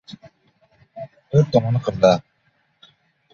To‘rt 1.35 1.51
tomoni 1.57 1.83
qibla! 1.89 2.13